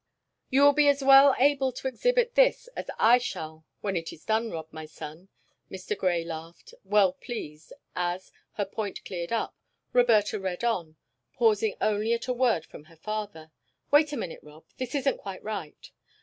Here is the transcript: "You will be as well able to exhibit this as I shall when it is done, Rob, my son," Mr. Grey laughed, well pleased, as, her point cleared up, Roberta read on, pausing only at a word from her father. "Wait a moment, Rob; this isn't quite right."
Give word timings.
"You 0.49 0.63
will 0.63 0.73
be 0.73 0.87
as 0.87 1.03
well 1.03 1.35
able 1.37 1.71
to 1.73 1.87
exhibit 1.87 2.33
this 2.33 2.67
as 2.75 2.89
I 2.97 3.19
shall 3.19 3.65
when 3.81 3.95
it 3.95 4.11
is 4.11 4.25
done, 4.25 4.49
Rob, 4.49 4.67
my 4.71 4.87
son," 4.87 5.29
Mr. 5.69 5.95
Grey 5.95 6.23
laughed, 6.25 6.73
well 6.83 7.13
pleased, 7.13 7.71
as, 7.95 8.31
her 8.53 8.65
point 8.65 9.05
cleared 9.05 9.31
up, 9.31 9.55
Roberta 9.93 10.39
read 10.39 10.63
on, 10.63 10.95
pausing 11.35 11.75
only 11.79 12.13
at 12.13 12.27
a 12.27 12.33
word 12.33 12.65
from 12.65 12.85
her 12.85 12.97
father. 12.97 13.51
"Wait 13.91 14.11
a 14.11 14.17
moment, 14.17 14.41
Rob; 14.43 14.65
this 14.77 14.95
isn't 14.95 15.19
quite 15.19 15.43
right." 15.43 15.91